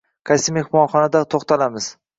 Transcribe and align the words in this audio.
Qaysi 0.29 0.53
mehmonxonada 0.55 1.25
to'xtalamiz? 1.37 1.95